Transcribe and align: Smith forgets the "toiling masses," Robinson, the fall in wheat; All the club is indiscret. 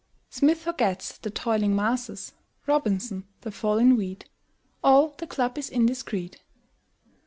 Smith 0.31 0.59
forgets 0.59 1.15
the 1.19 1.29
"toiling 1.29 1.75
masses," 1.75 2.33
Robinson, 2.65 3.23
the 3.41 3.51
fall 3.51 3.77
in 3.77 3.95
wheat; 3.95 4.25
All 4.83 5.09
the 5.09 5.27
club 5.27 5.59
is 5.59 5.69
indiscret. 5.69 6.39